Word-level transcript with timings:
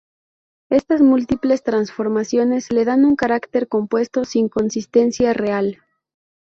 Estas 0.71 0.99
múltiples 1.03 1.61
transformaciones 1.61 2.71
le 2.71 2.85
dan 2.85 3.05
un 3.05 3.15
carácter 3.15 3.67
compuesto, 3.67 4.25
sin 4.25 4.49
consistencia 4.49 5.31
real. 5.33 5.77